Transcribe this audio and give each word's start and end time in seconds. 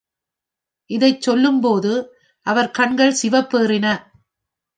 இதைச் 0.89 1.21
சொல்லும்போது 1.21 1.91
அவர் 2.45 2.71
கண்கள் 2.71 3.17
சிவப்பேறின. 3.23 3.87